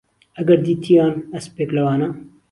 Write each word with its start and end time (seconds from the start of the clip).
ئهگهر 0.37 0.59
دیتییان 0.67 1.13
ئهسپێک 1.33 1.69
لەوانه 1.75 2.09